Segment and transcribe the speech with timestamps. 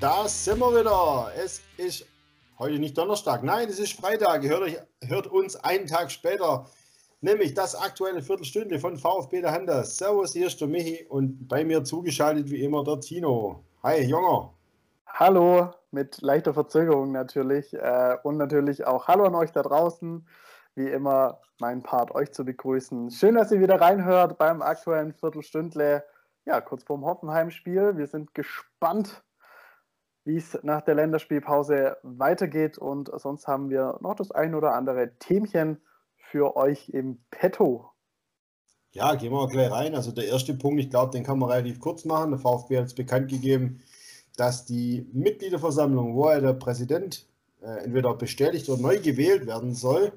[0.00, 1.32] Da sind wir wieder.
[1.36, 2.06] Es ist
[2.60, 4.44] heute nicht Donnerstag, nein, es ist Freitag.
[4.44, 6.66] Hört, euch, hört uns einen Tag später,
[7.20, 9.82] nämlich das aktuelle Viertelstunde von VfB der Handa.
[9.82, 13.64] Servus, hier ist der Michi und bei mir zugeschaltet wie immer der Tino.
[13.82, 14.52] Hi, Jonger.
[15.04, 17.74] Hallo, mit leichter Verzögerung natürlich.
[17.74, 20.24] Äh, und natürlich auch Hallo an euch da draußen.
[20.76, 23.10] Wie immer mein Part, euch zu begrüßen.
[23.10, 26.04] Schön, dass ihr wieder reinhört beim aktuellen Viertelstündle.
[26.44, 27.96] Ja, kurz vorm Hoffenheim-Spiel.
[27.96, 29.24] Wir sind gespannt,
[30.28, 32.76] wie es nach der Länderspielpause weitergeht.
[32.76, 35.80] Und sonst haben wir noch das ein oder andere Themchen
[36.16, 37.90] für euch im Petto.
[38.92, 39.94] Ja, gehen wir gleich rein.
[39.94, 42.30] Also der erste Punkt, ich glaube, den kann man relativ kurz machen.
[42.30, 43.80] Der VfB hat es bekannt gegeben,
[44.36, 47.26] dass die Mitgliederversammlung, wo er der Präsident
[47.62, 50.12] äh, entweder bestätigt oder neu gewählt werden soll,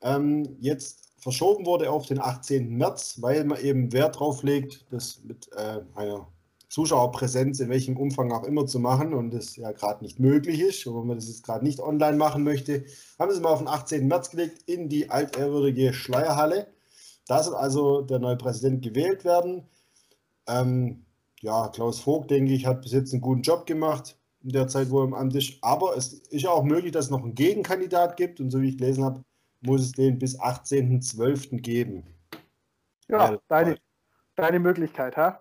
[0.00, 2.70] ähm, jetzt verschoben wurde auf den 18.
[2.70, 6.26] März, weil man eben Wert drauf legt, das mit äh, einer
[6.72, 10.86] Zuschauerpräsenz in welchem Umfang auch immer zu machen und das ja gerade nicht möglich ist,
[10.86, 12.86] wenn man das jetzt gerade nicht online machen möchte,
[13.18, 14.08] haben sie mal auf den 18.
[14.08, 16.68] März gelegt in die altehrwürdige Schleierhalle.
[17.26, 19.68] Da soll also der neue Präsident gewählt werden.
[20.48, 21.04] Ähm,
[21.42, 24.88] ja, Klaus Vogt, denke ich, hat bis jetzt einen guten Job gemacht in der Zeit,
[24.88, 25.58] wo er im Amt ist.
[25.60, 28.40] Aber es ist ja auch möglich, dass es noch einen Gegenkandidat gibt.
[28.40, 29.22] Und so wie ich gelesen habe,
[29.60, 31.60] muss es den bis 18.12.
[31.60, 32.06] geben.
[33.08, 33.76] Ja, deine,
[34.36, 35.38] deine Möglichkeit, ha?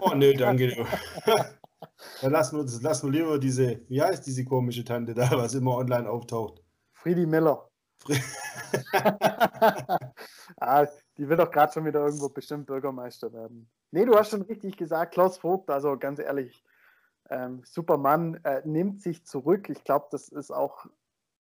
[0.00, 0.86] Oh, nö, danke.
[2.22, 5.76] Dann lassen wir, lassen wir lieber diese, wie heißt diese komische Tante da, was immer
[5.76, 6.62] online auftaucht?
[6.92, 7.68] Friedi Miller.
[10.60, 13.68] ah, die will doch gerade schon wieder irgendwo bestimmt Bürgermeister werden.
[13.90, 16.62] Nee, du hast schon richtig gesagt, Klaus Vogt, also ganz ehrlich,
[17.30, 19.68] ähm, Supermann äh, nimmt sich zurück.
[19.68, 20.86] Ich glaube, das ist auch,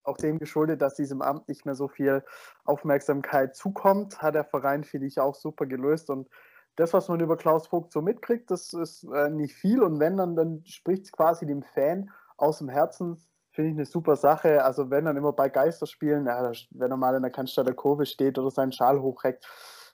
[0.03, 2.22] auch dem geschuldet, dass diesem Amt nicht mehr so viel
[2.64, 4.20] Aufmerksamkeit zukommt.
[4.20, 6.28] Hat der Verein, finde ich, auch super gelöst und
[6.77, 9.83] das, was man über Klaus Vogt so mitkriegt, das ist äh, nicht viel.
[9.83, 13.19] Und wenn dann, dann spricht es quasi dem Fan aus dem Herzen,
[13.50, 14.65] finde ich eine super Sache.
[14.65, 18.38] Also wenn dann immer bei Geisterspielen, ja, wenn er mal in der Cannstatter Kurve steht
[18.38, 19.47] oder seinen Schal hochreckt,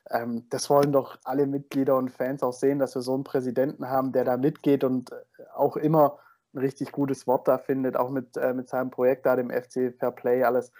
[0.09, 3.88] ähm, das wollen doch alle Mitglieder und Fans auch sehen, dass wir so einen Präsidenten
[3.88, 5.16] haben, der da mitgeht und äh,
[5.54, 6.19] auch immer
[6.54, 9.94] ein richtig gutes Wort da findet, auch mit, äh, mit seinem Projekt da, dem FC
[9.99, 10.72] Fair Play, alles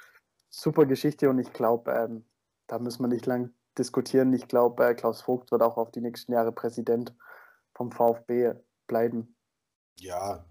[0.49, 2.25] super Geschichte und ich glaube, ähm,
[2.67, 4.33] da müssen wir nicht lang diskutieren.
[4.33, 7.15] Ich glaube, äh, Klaus Vogt wird auch auf die nächsten Jahre Präsident
[7.75, 8.53] vom VfB
[8.87, 9.35] bleiben.
[9.99, 10.45] Ja,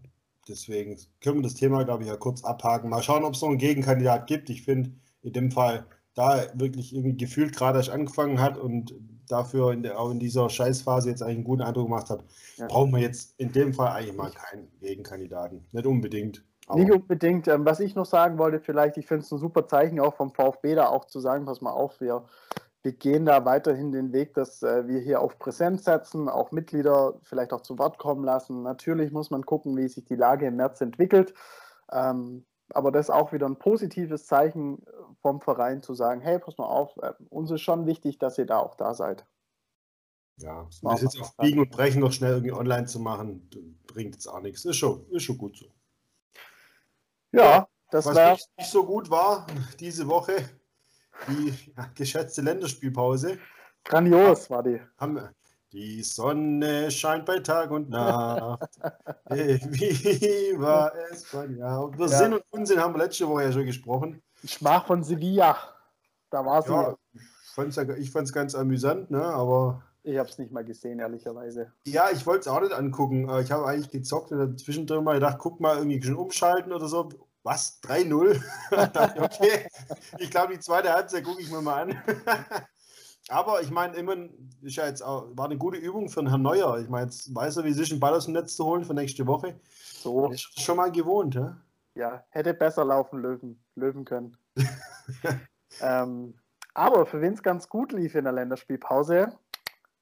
[0.47, 2.89] deswegen können wir das Thema, glaube ich, ja kurz abhaken.
[2.89, 4.49] Mal schauen, ob es noch einen Gegenkandidat gibt.
[4.49, 4.91] Ich finde
[5.21, 5.85] in dem Fall,
[6.15, 8.93] da wirklich irgendwie gefühlt gerade erst angefangen hat und
[9.27, 12.25] dafür in der, auch in dieser Scheißphase jetzt eigentlich einen guten Eindruck gemacht hat,
[12.57, 12.67] ja.
[12.67, 15.65] brauchen wir jetzt in dem Fall eigentlich mal keinen Gegenkandidaten.
[15.71, 16.43] Nicht unbedingt.
[16.75, 17.47] Nicht unbedingt.
[17.47, 20.31] Ähm, was ich noch sagen wollte, vielleicht, ich finde es ein super Zeichen auch vom
[20.31, 22.25] VfB da auch zu sagen, pass mal auf, wir
[22.81, 27.19] wir gehen da weiterhin den Weg, dass äh, wir hier auf Präsenz setzen, auch Mitglieder
[27.23, 28.63] vielleicht auch zu Wort kommen lassen.
[28.63, 31.33] Natürlich muss man gucken, wie sich die Lage im März entwickelt.
[31.91, 34.85] Ähm, aber das ist auch wieder ein positives Zeichen
[35.21, 38.45] vom Verein zu sagen, hey, pass mal auf, äh, uns ist schon wichtig, dass ihr
[38.45, 39.25] da auch da seid.
[40.37, 43.49] Ja, das jetzt auf Biegen und Brechen noch schnell irgendwie online zu machen,
[43.87, 44.63] bringt jetzt auch nichts.
[44.63, 45.65] Ist schon, ist schon gut so.
[47.33, 48.31] Ja, das Was war...
[48.31, 49.45] nicht so gut war
[49.79, 50.37] diese Woche,
[51.27, 53.37] die geschätzte Länderspielpause.
[53.83, 54.81] Grandios war die.
[54.97, 55.29] Haben,
[55.71, 58.79] die Sonne scheint bei Tag und Nacht.
[59.29, 61.83] Wie war es von ja.
[61.83, 62.17] Über ja.
[62.17, 64.21] Sinn und Unsinn haben wir letzte Woche ja schon gesprochen.
[64.41, 65.57] Ich mach von Sevilla.
[66.31, 66.71] Da war sie.
[66.71, 66.97] Ja,
[67.97, 69.23] ich fand es ganz amüsant, ne?
[69.23, 69.83] aber.
[70.01, 71.73] Ich habe es nicht mal gesehen, ehrlicherweise.
[71.85, 73.29] Ja, ich wollte es auch nicht angucken.
[73.41, 77.09] Ich habe eigentlich gezockt und zwischendrin mal gedacht, guck mal, irgendwie schon umschalten oder so
[77.49, 77.81] was?
[77.83, 78.41] 3-0?
[79.23, 79.67] okay,
[80.19, 82.01] ich glaube, die zweite Halbzeit gucke ich mir mal an.
[83.29, 84.15] Aber ich meine, immer
[84.61, 86.79] ist ja jetzt auch, war eine gute Übung für den Herrn Neuer.
[86.79, 88.93] Ich meine, jetzt weiß er, wie sich einen Ball aus dem Netz zu holen für
[88.93, 89.59] nächste Woche.
[89.93, 90.31] So.
[90.31, 91.57] Ist schon mal gewohnt, ja?
[91.95, 94.37] Ja, hätte besser laufen löwen, löwen können.
[95.81, 96.35] ähm,
[96.73, 99.37] aber für wen es ganz gut lief in der Länderspielpause,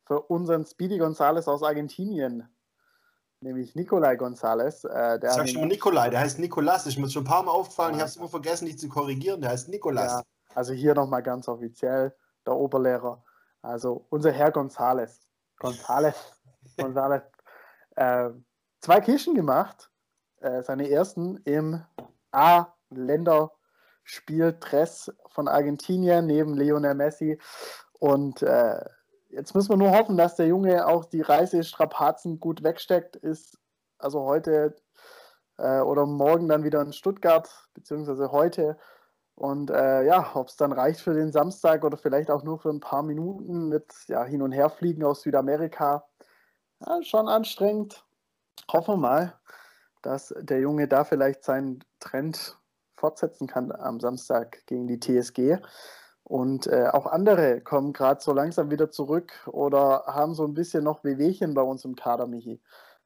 [0.05, 2.47] für unseren Speedy Gonzales aus Argentinien
[3.41, 4.87] nämlich Nikolai González.
[4.87, 6.87] Äh, der Sag schon mal Nikolai, der heißt Nikolas.
[6.87, 7.97] Ich muss schon ein paar Mal aufgefallen, ja.
[7.97, 9.41] ich habe es immer vergessen, dich zu korrigieren.
[9.41, 10.11] Der heißt Nikolas.
[10.11, 10.23] Ja,
[10.55, 12.13] also hier nochmal ganz offiziell
[12.45, 13.23] der Oberlehrer.
[13.61, 15.19] Also unser Herr González.
[15.59, 16.15] González.
[16.77, 17.23] González.
[17.95, 18.31] Äh,
[18.81, 19.91] zwei Kischen gemacht.
[20.39, 21.83] Äh, seine ersten im
[22.31, 27.39] A-Länderspiel-Dress von Argentinien neben Lionel Messi.
[27.99, 28.85] Und äh,
[29.37, 33.15] Jetzt müssen wir nur hoffen, dass der Junge auch die Reisestrapazen gut wegsteckt.
[33.17, 33.59] Ist
[33.99, 34.75] also heute
[35.57, 38.79] äh, oder morgen dann wieder in Stuttgart, beziehungsweise heute.
[39.35, 42.71] Und äh, ja, ob es dann reicht für den Samstag oder vielleicht auch nur für
[42.71, 46.07] ein paar Minuten mit ja, Hin- und Herfliegen aus Südamerika.
[46.79, 48.03] Ja, schon anstrengend.
[48.71, 49.39] Hoffen wir mal,
[50.01, 52.57] dass der Junge da vielleicht seinen Trend
[52.95, 55.59] fortsetzen kann am Samstag gegen die TSG.
[56.27, 60.83] Und äh, auch andere kommen gerade so langsam wieder zurück oder haben so ein bisschen
[60.83, 62.61] noch Wehwehchen bei uns im Kader, Michi.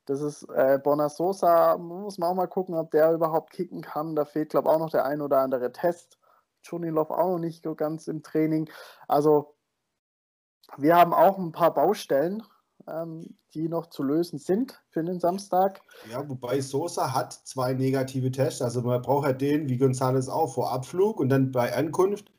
[0.05, 4.15] Das ist äh, Bonasosa, muss man auch mal gucken, ob der überhaupt kicken kann.
[4.15, 6.17] Da fehlt, glaube ich, auch noch der ein oder andere Test.
[6.63, 8.67] Chunilov auch noch nicht so ganz im Training.
[9.07, 9.55] Also
[10.77, 12.41] wir haben auch ein paar Baustellen,
[12.87, 15.81] ähm, die noch zu lösen sind für den Samstag.
[16.09, 18.63] Ja, wobei Sosa hat zwei negative Tests.
[18.63, 22.31] Also man braucht ja den, wie González auch, vor Abflug und dann bei Ankunft.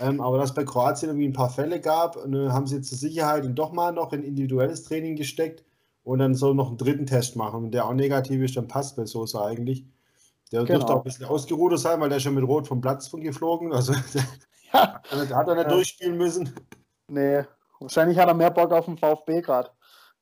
[0.00, 3.44] Ähm, aber dass bei Kroatien irgendwie ein paar Fälle gab, ne, haben sie zur Sicherheit
[3.44, 5.64] ihn doch mal noch in individuelles Training gesteckt
[6.04, 7.64] und dann soll noch einen dritten Test machen.
[7.64, 9.84] Und der auch negativ ist, dann passt bei Sosa eigentlich.
[10.52, 10.78] Der genau.
[10.78, 13.72] dürfte auch ein bisschen ausgerudert sein, weil der schon mit Rot vom Platz geflogen.
[13.72, 13.92] Also
[14.72, 15.02] ja.
[15.02, 15.68] hat er nicht ja.
[15.68, 16.54] durchspielen müssen.
[17.08, 17.44] Nee,
[17.80, 19.70] wahrscheinlich hat er mehr Bock auf den VfB gerade.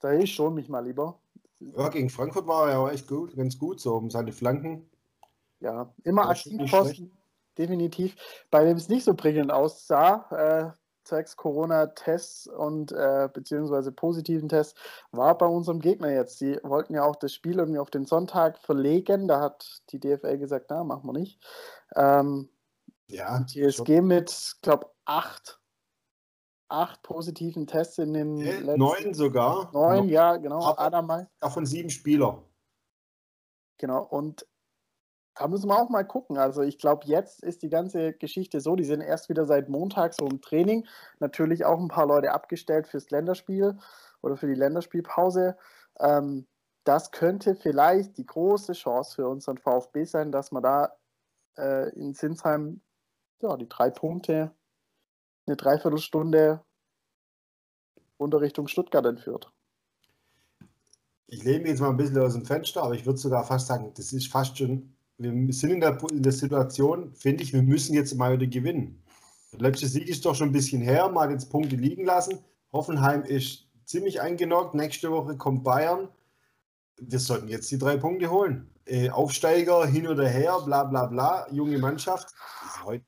[0.00, 1.18] Da ist schon mich mal lieber.
[1.60, 4.88] Ja, gegen Frankfurt war er ja auch echt gut, ganz gut, so um seine Flanken.
[5.60, 7.15] Ja, immer Aktivposten,
[7.58, 8.16] definitiv.
[8.50, 14.78] Bei dem es nicht so prickelnd aussah, äh, zwecks Corona-Tests und äh, beziehungsweise positiven Tests,
[15.12, 16.40] war bei unserem Gegner jetzt.
[16.40, 19.28] Die wollten ja auch das Spiel irgendwie auf den Sonntag verlegen.
[19.28, 21.40] Da hat die DFL gesagt, na, machen wir nicht.
[21.94, 22.48] Ähm,
[23.08, 23.44] ja.
[23.44, 25.60] TSG mit, glaube acht
[26.68, 29.70] acht positiven Tests in den äh, letzten neun sogar.
[29.72, 30.74] Neun, ja, genau.
[31.40, 32.42] Davon sieben Spieler.
[33.78, 34.46] Genau, und
[35.36, 36.38] da müssen wir auch mal gucken.
[36.38, 40.14] Also ich glaube, jetzt ist die ganze Geschichte so, die sind erst wieder seit Montag
[40.14, 40.86] so im Training.
[41.20, 43.78] Natürlich auch ein paar Leute abgestellt fürs Länderspiel
[44.22, 45.56] oder für die Länderspielpause.
[46.00, 46.46] Ähm,
[46.84, 50.96] das könnte vielleicht die große Chance für unseren VfB sein, dass man da
[51.58, 52.80] äh, in Sinsheim
[53.40, 54.52] ja, die drei Punkte
[55.46, 56.64] eine Dreiviertelstunde
[58.18, 59.52] runter Richtung Stuttgart entführt.
[61.28, 63.66] Ich lehne mich jetzt mal ein bisschen aus dem Fenster, aber ich würde sogar fast
[63.66, 67.62] sagen, das ist fast schon, wir sind in der, in der Situation, finde ich, wir
[67.62, 69.02] müssen jetzt mal wieder gewinnen.
[69.52, 72.38] Der letzte Sieg ist doch schon ein bisschen her, mal jetzt Punkte liegen lassen.
[72.72, 74.74] Hoffenheim ist ziemlich eingenockt.
[74.74, 76.08] Nächste Woche kommt Bayern.
[76.98, 78.70] Wir sollten jetzt die drei Punkte holen.
[78.84, 82.34] Äh, Aufsteiger hin oder her, bla bla bla, junge Mannschaft.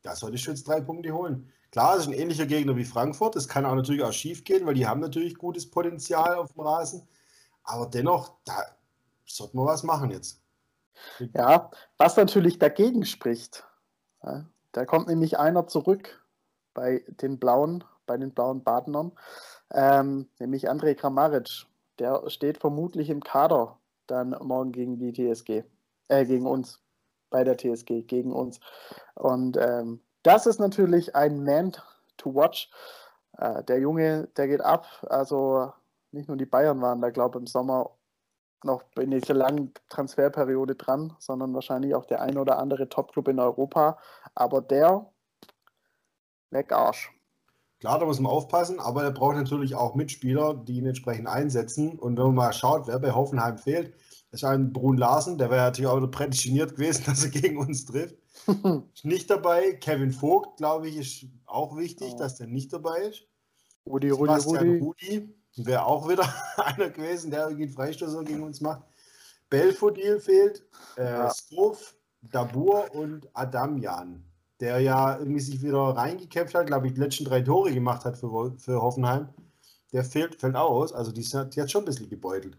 [0.03, 1.53] Da sollte ich jetzt drei Punkte holen.
[1.71, 3.37] Klar, es ist ein ähnlicher Gegner wie Frankfurt.
[3.37, 6.63] Das kann auch natürlich auch schief gehen, weil die haben natürlich gutes Potenzial auf dem
[6.63, 7.07] Rasen.
[7.63, 8.55] Aber dennoch, da
[9.27, 10.41] sollte man was machen jetzt.
[11.35, 13.65] Ja, was natürlich dagegen spricht,
[14.23, 16.25] ja, da kommt nämlich einer zurück
[16.75, 19.13] bei den Blauen, bei den blauen Badenern,
[19.73, 21.67] ähm, nämlich André Kramaric.
[21.99, 25.65] Der steht vermutlich im Kader dann morgen gegen die TSG,
[26.09, 26.81] äh, gegen uns,
[27.31, 28.61] bei der TSG, gegen uns.
[29.15, 31.73] Und ähm, das ist natürlich ein Man
[32.17, 32.71] to watch.
[33.37, 34.87] Äh, der Junge, der geht ab.
[35.09, 35.73] Also
[36.13, 37.91] nicht nur die Bayern waren da, glaube ich, im Sommer
[38.65, 43.39] noch in dieser langen Transferperiode dran, sondern wahrscheinlich auch der ein oder andere Topclub in
[43.39, 43.99] Europa.
[44.35, 45.11] Aber der
[46.51, 47.13] weg Arsch.
[47.81, 51.97] Klar, da muss man aufpassen, aber er braucht natürlich auch Mitspieler, die ihn entsprechend einsetzen.
[51.97, 53.95] Und wenn man mal schaut, wer bei Hoffenheim fehlt,
[54.33, 58.17] ist ein Brun Larsen, der wäre natürlich auch prädestiniert gewesen, dass er gegen uns trifft.
[58.47, 59.75] ist nicht dabei.
[59.75, 62.19] Kevin Vogt, glaube ich, ist auch wichtig, oh.
[62.19, 63.29] dass der nicht dabei ist.
[63.87, 64.79] Rudi, Rudi, Rudi.
[64.79, 65.35] Rudi
[65.67, 68.83] wäre auch wieder einer gewesen, der irgendwie einen Freistoß gegen uns macht.
[69.51, 70.65] Belfodil fehlt,
[70.97, 71.31] äh, ja.
[71.31, 74.25] Struff, Dabur und Adamjan,
[74.61, 78.19] der ja irgendwie sich wieder reingekämpft hat, glaube ich, die letzten drei Tore gemacht hat
[78.19, 79.29] für, für Hoffenheim.
[79.93, 80.93] Der fehlt, fällt aus.
[80.93, 82.59] Also die, hat schon ein bisschen gebeutelt.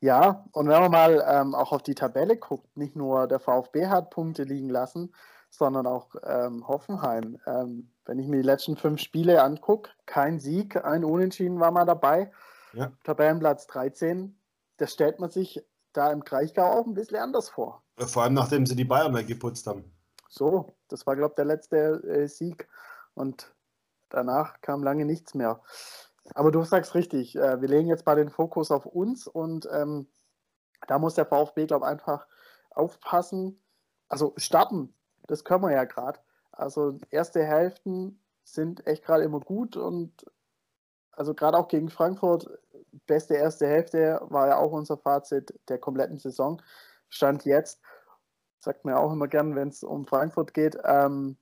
[0.00, 3.86] Ja, und wenn man mal ähm, auch auf die Tabelle guckt, nicht nur der VfB
[3.86, 5.14] hat Punkte liegen lassen,
[5.48, 7.38] sondern auch ähm, Hoffenheim.
[7.46, 11.84] Ähm, wenn ich mir die letzten fünf Spiele angucke, kein Sieg, ein Unentschieden war mal
[11.84, 12.32] dabei.
[12.72, 12.92] Ja.
[13.04, 14.36] Tabellenplatz 13,
[14.78, 17.82] das stellt man sich da im Kraichgau auch ein bisschen anders vor.
[17.98, 19.84] Vor allem nachdem sie die Bayern weggeputzt haben.
[20.28, 22.68] So, das war, glaube ich, der letzte äh, Sieg.
[23.14, 23.54] Und
[24.08, 25.60] danach kam lange nichts mehr.
[26.34, 30.06] Aber du sagst richtig, äh, wir legen jetzt mal den Fokus auf uns und ähm,
[30.86, 32.26] da muss der VfB, glaube ich, einfach
[32.70, 33.62] aufpassen.
[34.08, 34.94] Also starten,
[35.26, 36.20] das können wir ja gerade.
[36.52, 40.26] Also erste Hälften sind echt gerade immer gut und
[41.12, 42.48] also gerade auch gegen Frankfurt,
[43.06, 46.62] beste erste Hälfte war ja auch unser Fazit der kompletten Saison.
[47.08, 47.80] Stand jetzt,
[48.58, 50.78] sagt man auch immer gern, wenn es um Frankfurt geht.
[50.84, 51.36] Ähm,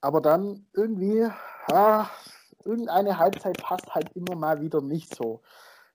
[0.00, 1.28] aber dann irgendwie,
[1.70, 2.06] ah,
[2.64, 5.42] irgendeine Halbzeit passt halt immer mal wieder nicht so.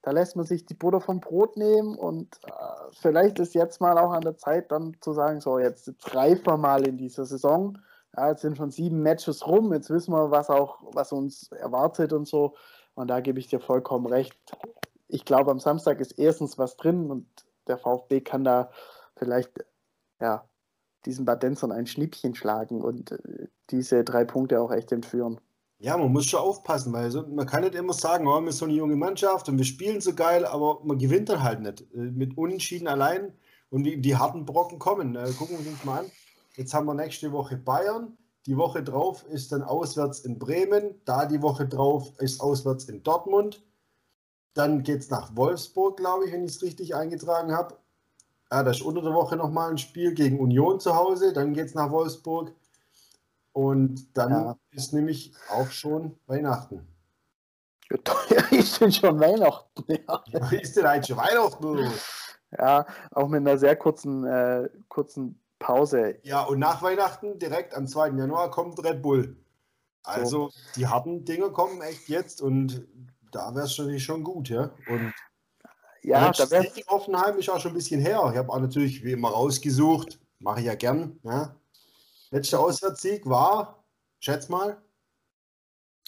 [0.01, 3.97] Da lässt man sich die Butter vom Brot nehmen und äh, vielleicht ist jetzt mal
[3.97, 7.25] auch an der Zeit, dann zu sagen, so jetzt, jetzt reifen wir mal in dieser
[7.25, 7.77] Saison.
[8.15, 12.13] Ja, jetzt sind schon sieben Matches rum, jetzt wissen wir, was auch, was uns erwartet
[12.13, 12.55] und so.
[12.93, 14.37] Und da gebe ich dir vollkommen recht.
[15.07, 17.27] Ich glaube, am Samstag ist erstens was drin und
[17.67, 18.69] der VfB kann da
[19.15, 19.51] vielleicht
[20.19, 20.47] ja,
[21.05, 25.39] diesen Badenzern ein Schnippchen schlagen und äh, diese drei Punkte auch echt entführen.
[25.79, 28.65] Ja, man muss schon aufpassen, weil man kann nicht immer sagen, oh, wir sind so
[28.65, 31.81] eine junge Mannschaft und wir spielen so geil, aber man gewinnt dann halt nicht.
[31.93, 33.33] Äh, mit Unentschieden allein
[33.69, 35.15] und die, die harten Brocken kommen.
[35.15, 36.11] Äh, gucken wir uns mal an.
[36.55, 38.17] Jetzt haben wir nächste Woche Bayern.
[38.45, 41.01] Die Woche drauf ist dann auswärts in Bremen.
[41.05, 43.63] Da die Woche drauf ist auswärts in Dortmund.
[44.53, 47.77] Dann geht es nach Wolfsburg, glaube ich, wenn ich es richtig eingetragen habe.
[48.51, 51.33] Ja, das ist unter der Woche nochmal ein Spiel gegen Union zu Hause.
[51.33, 52.51] Dann geht es nach Wolfsburg.
[53.53, 54.57] Und dann ja.
[54.71, 56.87] ist nämlich auch schon Weihnachten.
[57.89, 59.83] Ja, ist denn schon Weihnachten?
[59.87, 60.23] Ja.
[60.51, 61.91] Ist denn eigentlich schon Weihnachten?
[62.55, 66.19] Ja, auch mit einer sehr kurzen, äh, kurzen Pause.
[66.23, 68.09] Ja, und nach Weihnachten, direkt am 2.
[68.09, 69.37] Januar, kommt Red Bull.
[70.03, 70.59] Also so.
[70.75, 72.85] die harten Dinge kommen echt jetzt und
[73.31, 74.69] da wäre es natürlich schon gut, ja.
[74.87, 75.13] Und
[76.01, 78.29] ja, da wäre Offenheim ist auch schon ein bisschen her.
[78.31, 81.19] Ich habe auch natürlich wie immer rausgesucht, mache ich ja gern.
[81.23, 81.55] Ja.
[82.31, 83.83] Letzter Auswärtssieg war,
[84.19, 84.81] schätz mal.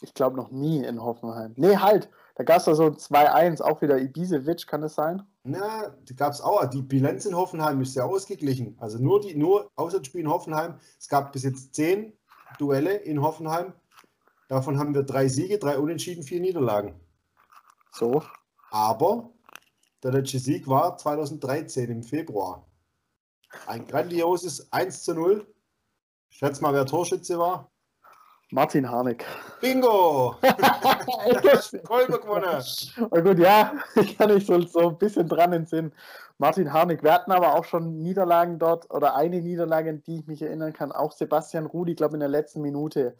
[0.01, 1.53] Ich glaube noch nie in Hoffenheim.
[1.55, 2.09] Nee, halt.
[2.35, 5.23] Da gab es da so 2-1, auch wieder Ibisevic, kann es sein?
[5.47, 6.65] Na, da gab es auch.
[6.65, 8.75] Die Bilanz in Hoffenheim ist sehr ausgeglichen.
[8.79, 10.79] Also nur die nur Auswärtsspiel in Hoffenheim.
[10.99, 12.13] Es gab bis jetzt zehn
[12.57, 13.73] Duelle in Hoffenheim.
[14.47, 16.99] Davon haben wir drei Siege, drei Unentschieden, vier Niederlagen.
[17.91, 18.23] So.
[18.71, 19.29] Aber
[20.01, 22.67] der letzte Sieg war 2013 im Februar.
[23.67, 25.47] Ein grandioses 1 zu 0.
[26.29, 27.71] Schätz mal, wer Torschütze war.
[28.51, 29.25] Martin Harnik.
[29.59, 30.35] Bingo!
[31.83, 32.63] Kolbe gewonnen.
[33.09, 35.91] Oh gut, ja, ich kann mich so, so ein bisschen dran entsinnen.
[36.37, 37.01] Martin Harnik.
[37.01, 40.73] Wir hatten aber auch schon Niederlagen dort oder eine Niederlage, an die ich mich erinnern
[40.73, 40.91] kann.
[40.91, 43.17] Auch Sebastian Rudi, ich glaube in der letzten Minute,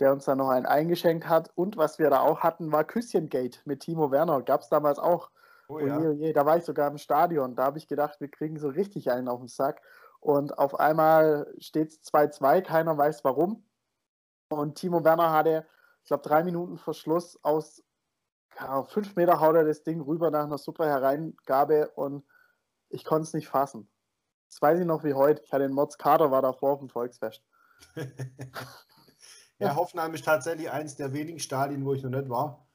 [0.00, 1.50] der uns da noch einen eingeschenkt hat.
[1.54, 4.42] Und was wir da auch hatten, war Küsschengate mit Timo Werner.
[4.42, 5.30] Gab es damals auch.
[5.68, 5.98] Oh, ja.
[5.98, 7.54] oh je, da war ich sogar im Stadion.
[7.54, 9.80] Da habe ich gedacht, wir kriegen so richtig einen auf den Sack.
[10.18, 13.62] Und auf einmal steht es 2-2, keiner weiß warum.
[14.48, 15.66] Und Timo Werner hatte,
[16.02, 17.82] ich glaube, drei Minuten Verschluss aus
[18.58, 22.24] ja, fünf Meter haut er das Ding rüber nach einer super Hereingabe und
[22.88, 23.88] ich konnte es nicht fassen.
[24.48, 25.42] Das weiß ich noch wie heute.
[25.44, 27.42] Ich hatte den Mods Kader, war davor auf dem Volksfest.
[29.58, 32.66] ja, Hoffenheim ist tatsächlich eins der wenigen Stadien, wo ich noch nicht war.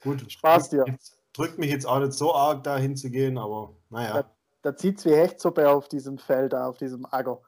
[0.00, 0.84] Gut, Spaß dir.
[1.32, 4.22] Drückt mich jetzt auch nicht so arg, da hinzugehen, aber naja.
[4.22, 7.42] Da, da zieht es wie Hechtsuppe auf diesem Feld, da auf diesem Acker.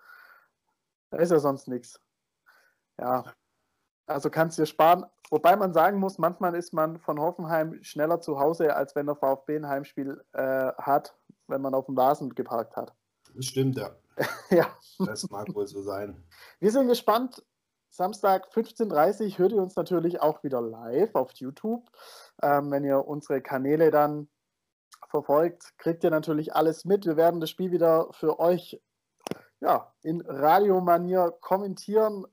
[1.11, 2.00] Da ist ja sonst nichts.
[2.99, 3.25] Ja,
[4.11, 5.07] also kannst du dir sparen.
[5.31, 9.17] Wobei man sagen muss, manchmal ist man von Hoffenheim schneller zu Hause, als wenn der
[9.17, 12.95] VfB ein Heimspiel äh, hat, wenn man auf dem Rasen geparkt hat.
[13.35, 13.90] Das stimmt, ja.
[14.50, 14.67] ja.
[14.99, 16.23] Das mag wohl so sein.
[16.59, 17.45] Wir sind gespannt.
[17.88, 21.88] Samstag 15.30 Uhr hört ihr uns natürlich auch wieder live auf YouTube.
[22.43, 24.29] Ähm, wenn ihr unsere Kanäle dann
[25.09, 27.05] verfolgt, kriegt ihr natürlich alles mit.
[27.05, 28.81] Wir werden das Spiel wieder für euch
[29.61, 32.26] ja, in Radiomanier kommentieren,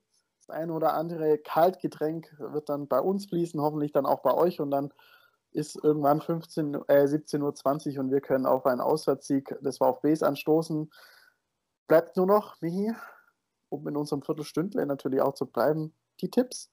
[0.49, 4.71] ein oder andere Kaltgetränk wird dann bei uns fließen, hoffentlich dann auch bei euch und
[4.71, 4.93] dann
[5.51, 10.91] ist irgendwann 15, äh, 17.20 Uhr und wir können auf einen Auswärtssieg des VfBs anstoßen.
[11.87, 12.93] Bleibt nur noch, Michi,
[13.69, 16.69] um in unserem Viertelstündle natürlich auch zu bleiben, die Tipps.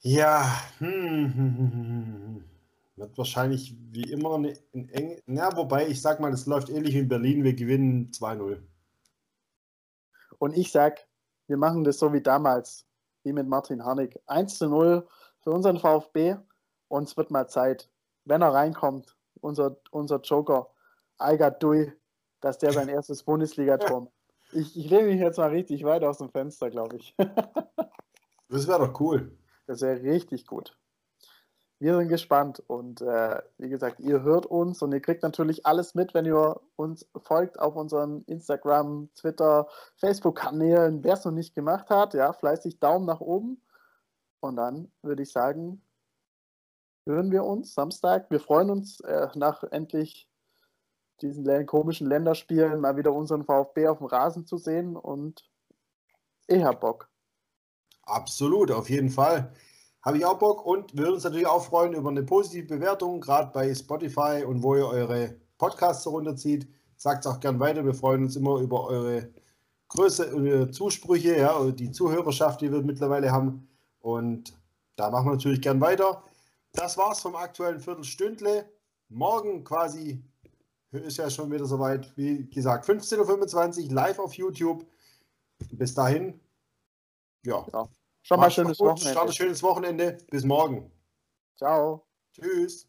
[0.00, 2.44] Ja, hm, hm, hm, hm,
[2.96, 5.22] wird wahrscheinlich wie immer eine, eine enge.
[5.26, 7.44] Na, wobei ich sag mal, es läuft ähnlich wie in Berlin.
[7.44, 8.62] Wir gewinnen 2-0.
[10.38, 11.06] Und ich sag
[11.46, 12.86] wir machen das so wie damals,
[13.22, 14.18] wie mit Martin Harnik.
[14.26, 15.06] 1 zu 0
[15.40, 16.36] für unseren VfB
[16.88, 17.90] und es wird mal Zeit,
[18.24, 20.70] wenn er reinkommt, unser, unser Joker,
[21.18, 21.92] Algat Dui,
[22.40, 24.12] dass der sein erstes Bundesligator macht.
[24.52, 27.16] Ich, ich lehne mich jetzt mal richtig weit aus dem Fenster, glaube ich.
[28.48, 29.36] das wäre doch cool.
[29.66, 30.78] Das wäre richtig gut
[31.78, 35.94] wir sind gespannt und äh, wie gesagt, ihr hört uns und ihr kriegt natürlich alles
[35.94, 41.04] mit, wenn ihr uns folgt auf unseren Instagram, Twitter, Facebook-Kanälen.
[41.04, 43.60] Wer es noch nicht gemacht hat, ja, fleißig Daumen nach oben.
[44.40, 45.82] Und dann würde ich sagen,
[47.04, 48.30] hören wir uns Samstag.
[48.30, 50.28] Wir freuen uns äh, nach endlich
[51.20, 55.48] diesen komischen Länderspielen mal wieder unseren VfB auf dem Rasen zu sehen und
[56.46, 57.08] ich hab Bock.
[58.02, 59.52] Absolut, auf jeden Fall.
[60.06, 63.50] Habe ich auch Bock und würden uns natürlich auch freuen über eine positive Bewertung, gerade
[63.52, 66.68] bei Spotify und wo ihr eure Podcasts runterzieht.
[66.94, 67.84] Sagt es auch gern weiter.
[67.84, 69.28] Wir freuen uns immer über eure
[69.88, 73.68] Größe eure Zusprüche, ja, die Zuhörerschaft, die wir mittlerweile haben.
[73.98, 74.56] Und
[74.94, 76.22] da machen wir natürlich gern weiter.
[76.72, 78.70] Das war's vom aktuellen Viertelstündle.
[79.08, 80.22] Morgen quasi
[80.92, 82.16] ist ja schon wieder soweit.
[82.16, 84.86] Wie gesagt, 15.25 Uhr live auf YouTube.
[85.72, 86.38] Bis dahin,
[87.42, 87.66] ja.
[87.72, 87.88] ja.
[88.26, 89.12] Schon mal schönes Wochenende.
[89.12, 90.18] Starte schönes Wochenende.
[90.32, 90.90] Bis morgen.
[91.56, 92.08] Ciao.
[92.32, 92.88] Tschüss.